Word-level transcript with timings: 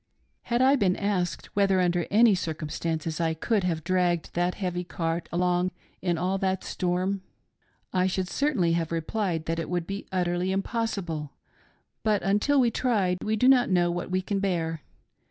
Had 0.45 0.63
I 0.63 0.75
been 0.77 0.95
asked 0.95 1.55
whether 1.55 1.79
under 1.79 2.07
any 2.09 2.33
circumstances 2.33 3.21
I 3.21 3.35
could 3.35 3.63
have 3.65 3.83
dragged 3.83 4.33
that 4.33 4.55
heavy 4.55 4.83
cart 4.83 5.29
along 5.31 5.69
in 6.01 6.17
all 6.17 6.39
that 6.39 6.63
storm, 6.63 7.21
I 7.93 8.07
should 8.07 8.27
certainly 8.27 8.71
have 8.73 8.91
replied 8.91 9.45
that 9.45 9.59
it 9.59 9.69
would 9.69 9.85
be 9.85 10.07
utterly 10.11 10.51
impossible; 10.51 11.33
but 12.01 12.23
until 12.23 12.59
we 12.59 12.69
are 12.69 12.71
tried 12.71 13.19
we 13.23 13.35
do 13.35 13.47
not 13.47 13.69
know 13.69 13.91
what 13.91 14.09
we 14.09 14.23
can 14.23 14.39
bear. 14.39 14.81